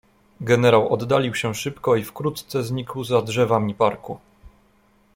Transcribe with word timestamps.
"Generał 0.41 0.93
oddalił 0.93 1.35
się 1.35 1.53
szybko 1.55 1.95
i 1.95 2.03
wkrótce 2.03 2.63
znikł 2.63 3.03
za 3.03 3.21
drzewami 3.21 3.73
parku." 3.75 4.19